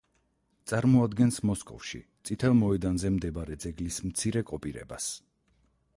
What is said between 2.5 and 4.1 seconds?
მოედანზე მდებარე ძეგლის